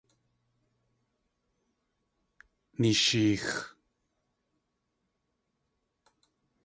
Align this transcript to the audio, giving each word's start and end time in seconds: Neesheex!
Neesheex! 2.79 3.47